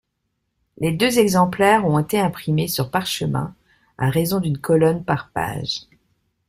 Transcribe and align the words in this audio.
Les 0.79 0.91
deux 0.93 1.19
exemplaires 1.19 1.85
ont 1.85 1.99
été 1.99 2.19
imprimés 2.19 2.67
sur 2.67 2.89
parchemin 2.89 3.53
à 3.99 4.09
raison 4.09 4.39
d'une 4.39 4.57
colonne 4.57 5.03
par 5.05 5.29
page. 5.29 5.81